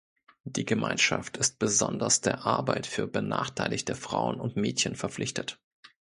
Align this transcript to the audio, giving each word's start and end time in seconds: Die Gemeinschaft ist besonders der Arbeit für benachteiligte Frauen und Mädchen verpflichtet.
Die 0.45 0.65
Gemeinschaft 0.65 1.37
ist 1.37 1.59
besonders 1.59 2.21
der 2.21 2.43
Arbeit 2.43 2.87
für 2.87 3.05
benachteiligte 3.05 3.93
Frauen 3.93 4.39
und 4.39 4.55
Mädchen 4.55 4.95
verpflichtet. 4.95 5.61